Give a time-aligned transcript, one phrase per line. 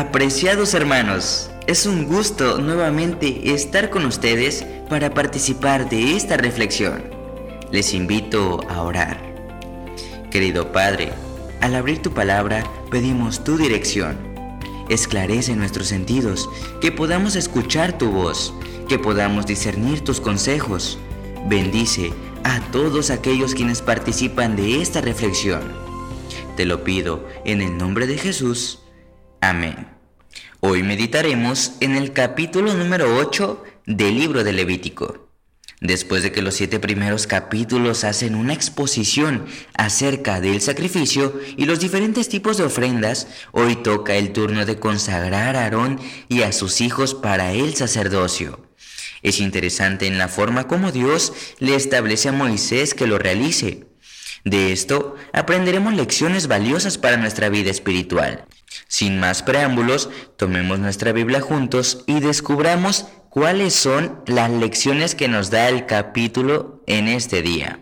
[0.00, 7.02] Apreciados hermanos, es un gusto nuevamente estar con ustedes para participar de esta reflexión.
[7.70, 9.20] Les invito a orar.
[10.30, 11.12] Querido Padre,
[11.60, 14.16] al abrir tu palabra pedimos tu dirección.
[14.88, 16.48] Esclarece nuestros sentidos,
[16.80, 18.54] que podamos escuchar tu voz,
[18.88, 20.98] que podamos discernir tus consejos.
[21.46, 22.10] Bendice
[22.42, 25.60] a todos aquellos quienes participan de esta reflexión.
[26.56, 28.78] Te lo pido en el nombre de Jesús.
[29.40, 29.88] Amén.
[30.60, 35.30] Hoy meditaremos en el capítulo número 8 del libro de Levítico.
[35.80, 41.80] Después de que los siete primeros capítulos hacen una exposición acerca del sacrificio y los
[41.80, 46.82] diferentes tipos de ofrendas, hoy toca el turno de consagrar a Aarón y a sus
[46.82, 48.68] hijos para el sacerdocio.
[49.22, 53.89] Es interesante en la forma como Dios le establece a Moisés que lo realice.
[54.44, 58.46] De esto aprenderemos lecciones valiosas para nuestra vida espiritual.
[58.88, 65.50] Sin más preámbulos, tomemos nuestra Biblia juntos y descubramos cuáles son las lecciones que nos
[65.50, 67.80] da el capítulo en este día.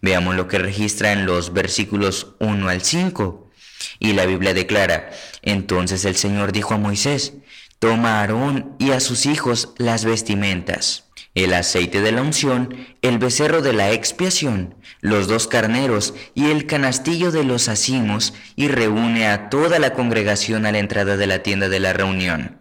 [0.00, 3.50] Veamos lo que registra en los versículos 1 al 5.
[3.98, 5.10] Y la Biblia declara,
[5.42, 7.34] entonces el Señor dijo a Moisés,
[7.80, 13.18] toma a Aarón y a sus hijos las vestimentas el aceite de la unción, el
[13.18, 19.28] becerro de la expiación, los dos carneros y el canastillo de los acimos, y reúne
[19.28, 22.58] a toda la congregación a la entrada de la tienda de la reunión.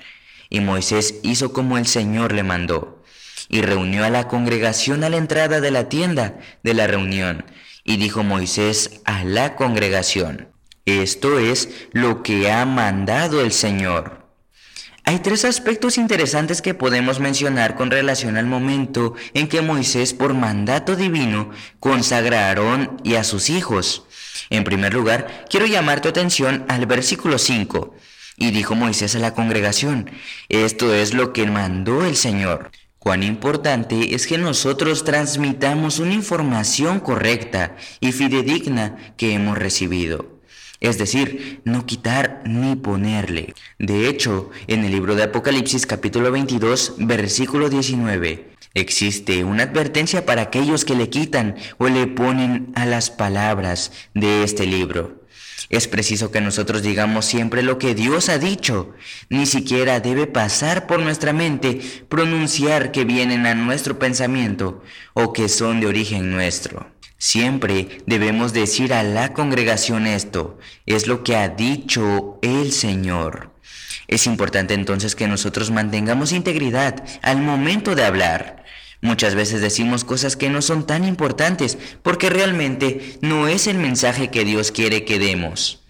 [0.49, 3.03] Y Moisés hizo como el Señor le mandó,
[3.49, 7.45] y reunió a la congregación a la entrada de la tienda de la reunión.
[7.83, 10.49] Y dijo Moisés a la congregación,
[10.85, 14.27] esto es lo que ha mandado el Señor.
[15.08, 20.33] Hay tres aspectos interesantes que podemos mencionar con relación al momento en que Moisés, por
[20.33, 21.49] mandato divino,
[21.80, 24.03] consagra a Aarón y a sus hijos.
[24.49, 27.95] En primer lugar, quiero llamar tu atención al versículo 5.
[28.36, 30.11] Y dijo Moisés a la congregación,
[30.49, 32.71] esto es lo que mandó el Señor.
[32.99, 40.36] Cuán importante es que nosotros transmitamos una información correcta y fidedigna que hemos recibido
[40.80, 43.54] es decir, no quitar ni ponerle.
[43.80, 50.43] De hecho, en el libro de Apocalipsis capítulo 22, versículo 19, existe una advertencia para
[50.43, 55.27] aquellos que le quitan o le ponen a las palabras de este libro.
[55.70, 58.93] Es preciso que nosotros digamos siempre lo que Dios ha dicho.
[59.30, 64.82] Ni siquiera debe pasar por nuestra mente pronunciar que vienen a nuestro pensamiento
[65.14, 66.87] o que son de origen nuestro.
[67.17, 73.52] Siempre debemos decir a la congregación esto, es lo que ha dicho el Señor.
[74.08, 78.64] Es importante entonces que nosotros mantengamos integridad al momento de hablar.
[79.02, 84.30] Muchas veces decimos cosas que no son tan importantes porque realmente no es el mensaje
[84.30, 85.84] que Dios quiere que demos.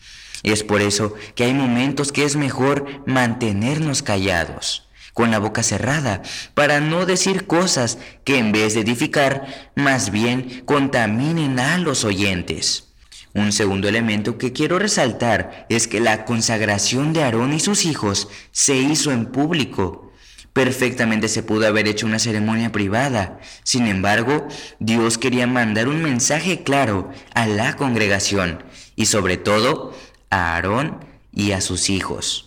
[0.44, 4.87] Es por eso que hay momentos que es mejor mantenernos callados
[5.18, 6.22] con la boca cerrada,
[6.54, 12.94] para no decir cosas que en vez de edificar, más bien contaminen a los oyentes.
[13.34, 18.30] Un segundo elemento que quiero resaltar es que la consagración de Aarón y sus hijos
[18.52, 20.14] se hizo en público.
[20.54, 23.40] Perfectamente se pudo haber hecho una ceremonia privada.
[23.64, 24.48] Sin embargo,
[24.78, 28.64] Dios quería mandar un mensaje claro a la congregación
[28.96, 29.98] y sobre todo
[30.30, 31.04] a Aarón
[31.34, 32.47] y a sus hijos.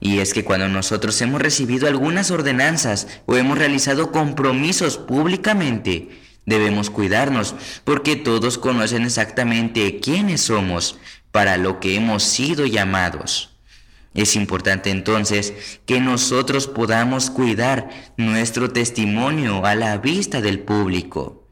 [0.00, 6.08] Y es que cuando nosotros hemos recibido algunas ordenanzas o hemos realizado compromisos públicamente,
[6.44, 10.98] debemos cuidarnos porque todos conocen exactamente quiénes somos
[11.32, 13.56] para lo que hemos sido llamados.
[14.14, 15.52] Es importante entonces
[15.84, 21.46] que nosotros podamos cuidar nuestro testimonio a la vista del público.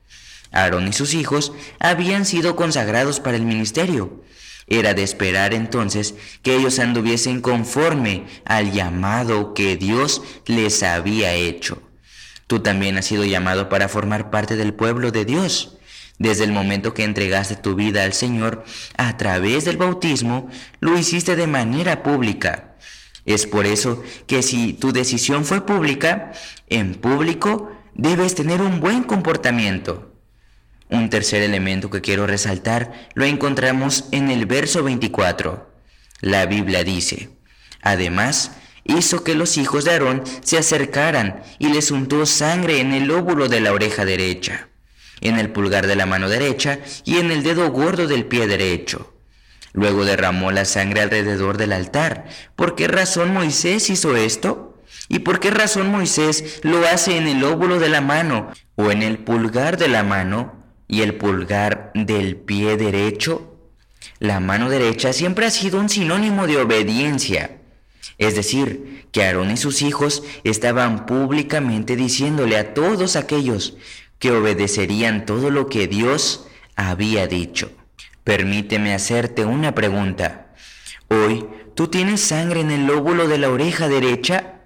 [0.50, 4.22] Aarón y sus hijos habían sido consagrados para el ministerio,
[4.66, 11.82] era de esperar entonces que ellos anduviesen conforme al llamado que Dios les había hecho.
[12.46, 15.78] Tú también has sido llamado para formar parte del pueblo de Dios.
[16.18, 18.64] Desde el momento que entregaste tu vida al Señor
[18.96, 20.48] a través del bautismo,
[20.80, 22.76] lo hiciste de manera pública.
[23.24, 26.32] Es por eso que si tu decisión fue pública,
[26.68, 30.13] en público debes tener un buen comportamiento.
[30.90, 35.70] Un tercer elemento que quiero resaltar lo encontramos en el verso 24.
[36.20, 37.30] La Biblia dice,
[37.80, 38.52] además,
[38.84, 43.48] hizo que los hijos de Aarón se acercaran y les untó sangre en el óvulo
[43.48, 44.68] de la oreja derecha,
[45.20, 49.14] en el pulgar de la mano derecha y en el dedo gordo del pie derecho.
[49.72, 52.26] Luego derramó la sangre alrededor del altar.
[52.54, 54.82] ¿Por qué razón Moisés hizo esto?
[55.08, 59.02] ¿Y por qué razón Moisés lo hace en el óvulo de la mano o en
[59.02, 60.63] el pulgar de la mano
[60.94, 63.56] y el pulgar del pie derecho.
[64.20, 67.58] La mano derecha siempre ha sido un sinónimo de obediencia.
[68.16, 73.76] Es decir, que Aarón y sus hijos estaban públicamente diciéndole a todos aquellos
[74.20, 76.46] que obedecerían todo lo que Dios
[76.76, 77.72] había dicho.
[78.22, 80.54] Permíteme hacerte una pregunta.
[81.08, 81.44] Hoy,
[81.74, 84.60] ¿tú tienes sangre en el lóbulo de la oreja derecha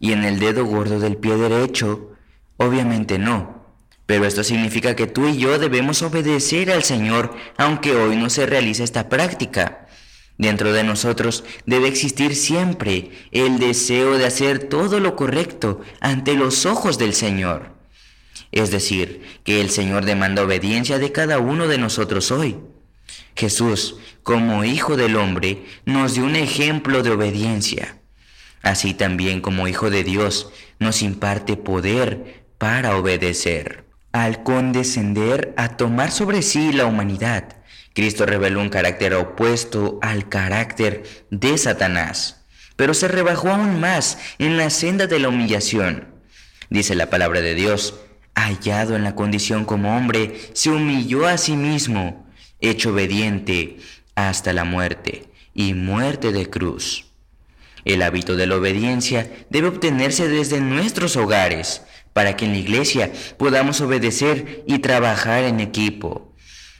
[0.00, 2.12] y en el dedo gordo del pie derecho?
[2.56, 3.65] Obviamente no.
[4.06, 8.46] Pero esto significa que tú y yo debemos obedecer al Señor, aunque hoy no se
[8.46, 9.86] realice esta práctica.
[10.38, 16.66] Dentro de nosotros debe existir siempre el deseo de hacer todo lo correcto ante los
[16.66, 17.74] ojos del Señor.
[18.52, 22.58] Es decir, que el Señor demanda obediencia de cada uno de nosotros hoy.
[23.34, 27.98] Jesús, como Hijo del Hombre, nos dio un ejemplo de obediencia.
[28.62, 33.85] Así también como Hijo de Dios, nos imparte poder para obedecer.
[34.16, 37.58] Al condescender a tomar sobre sí la humanidad,
[37.92, 42.42] Cristo reveló un carácter opuesto al carácter de Satanás,
[42.76, 46.14] pero se rebajó aún más en la senda de la humillación.
[46.70, 47.92] Dice la palabra de Dios,
[48.34, 52.26] hallado en la condición como hombre, se humilló a sí mismo,
[52.58, 53.76] hecho obediente
[54.14, 57.04] hasta la muerte y muerte de cruz.
[57.84, 61.82] El hábito de la obediencia debe obtenerse desde nuestros hogares,
[62.16, 66.34] para que en la iglesia podamos obedecer y trabajar en equipo.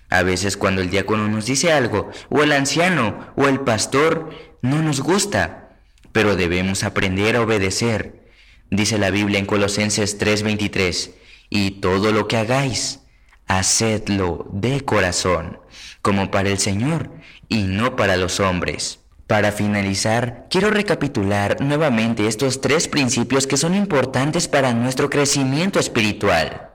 [0.08, 4.30] A veces cuando el diácono nos dice algo, o el anciano, o el pastor,
[4.62, 5.76] no nos gusta,
[6.12, 8.30] pero debemos aprender a obedecer.
[8.70, 11.10] Dice la Biblia en Colosenses 3:23,
[11.50, 13.00] y todo lo que hagáis,
[13.46, 15.58] hacedlo de corazón,
[16.00, 17.10] como para el Señor
[17.50, 19.00] y no para los hombres.
[19.26, 26.70] Para finalizar, quiero recapitular nuevamente estos tres principios que son importantes para nuestro crecimiento espiritual.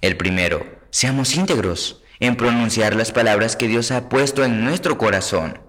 [0.00, 5.60] El primero, seamos íntegros en pronunciar las palabras que Dios ha puesto en nuestro corazón.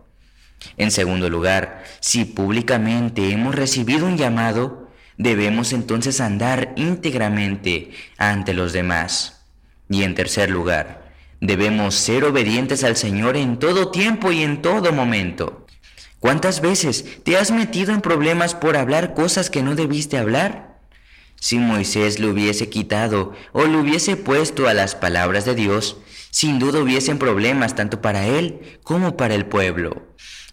[0.78, 8.72] En segundo lugar, si públicamente hemos recibido un llamado, debemos entonces andar íntegramente ante los
[8.72, 9.46] demás.
[9.90, 11.12] Y en tercer lugar,
[11.42, 15.62] debemos ser obedientes al Señor en todo tiempo y en todo momento.
[16.24, 20.80] ¿Cuántas veces te has metido en problemas por hablar cosas que no debiste hablar?
[21.36, 25.98] Si Moisés le hubiese quitado o le hubiese puesto a las palabras de Dios,
[26.31, 30.02] sin duda hubiesen problemas tanto para él como para el pueblo.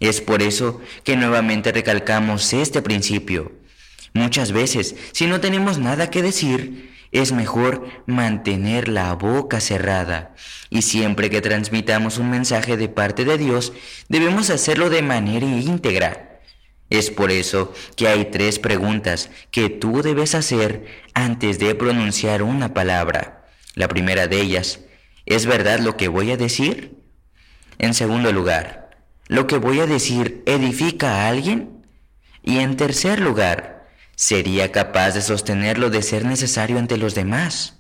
[0.01, 3.53] Es por eso que nuevamente recalcamos este principio.
[4.13, 10.35] Muchas veces, si no tenemos nada que decir, es mejor mantener la boca cerrada.
[10.69, 13.73] Y siempre que transmitamos un mensaje de parte de Dios,
[14.09, 16.41] debemos hacerlo de manera íntegra.
[16.89, 22.75] Es por eso que hay tres preguntas que tú debes hacer antes de pronunciar una
[22.75, 23.47] palabra.
[23.75, 24.81] La primera de ellas,
[25.25, 26.97] ¿es verdad lo que voy a decir?
[27.79, 28.91] En segundo lugar,
[29.29, 31.87] ¿lo que voy a decir edifica a alguien?
[32.43, 33.80] Y en tercer lugar,
[34.21, 37.79] sería capaz de sostenerlo de ser necesario ante los demás.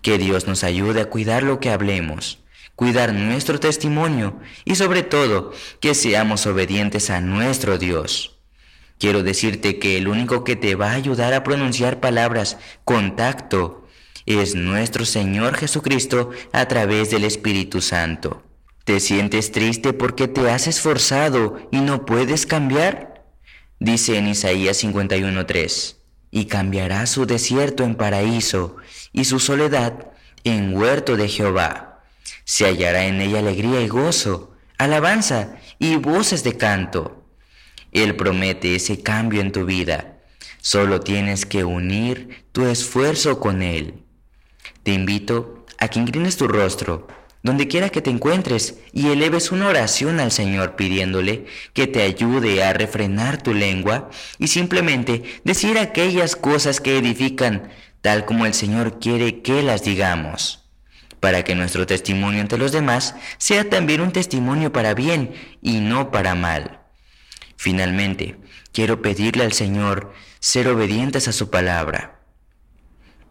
[0.00, 2.42] Que Dios nos ayude a cuidar lo que hablemos,
[2.76, 8.38] cuidar nuestro testimonio y sobre todo que seamos obedientes a nuestro Dios.
[8.98, 13.86] Quiero decirte que el único que te va a ayudar a pronunciar palabras con tacto
[14.24, 18.42] es nuestro Señor Jesucristo a través del Espíritu Santo.
[18.84, 23.13] ¿Te sientes triste porque te has esforzado y no puedes cambiar?
[23.78, 25.96] Dice en Isaías 51:3,
[26.30, 28.76] y cambiará su desierto en paraíso
[29.12, 30.12] y su soledad
[30.42, 32.02] en huerto de Jehová.
[32.44, 37.24] Se hallará en ella alegría y gozo, alabanza y voces de canto.
[37.92, 40.18] Él promete ese cambio en tu vida.
[40.60, 44.04] Solo tienes que unir tu esfuerzo con Él.
[44.82, 47.06] Te invito a que inclines tu rostro
[47.44, 52.64] donde quiera que te encuentres, y eleves una oración al Señor pidiéndole que te ayude
[52.64, 54.08] a refrenar tu lengua
[54.38, 57.68] y simplemente decir aquellas cosas que edifican,
[58.00, 60.70] tal como el Señor quiere que las digamos,
[61.20, 66.10] para que nuestro testimonio ante los demás sea también un testimonio para bien y no
[66.10, 66.80] para mal.
[67.58, 68.38] Finalmente,
[68.72, 72.20] quiero pedirle al Señor ser obedientes a su palabra.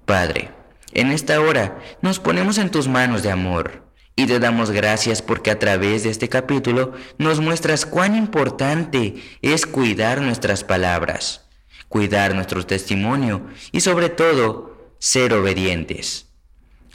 [0.06, 0.52] Padre,
[0.92, 3.84] en esta hora nos ponemos en tus manos de amor
[4.16, 9.66] y te damos gracias porque a través de este capítulo nos muestras cuán importante es
[9.66, 11.46] cuidar nuestras palabras,
[11.90, 16.28] cuidar nuestro testimonio y sobre todo ser obedientes.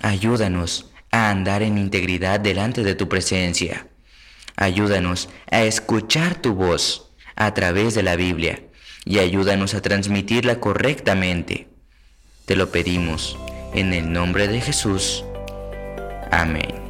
[0.00, 3.88] Ayúdanos a andar en integridad delante de tu presencia.
[4.56, 8.62] Ayúdanos a escuchar tu voz a través de la Biblia
[9.04, 11.68] y ayúdanos a transmitirla correctamente.
[12.46, 13.37] Te lo pedimos
[13.75, 15.25] en el nombre de Jesús.
[16.30, 16.88] Amén.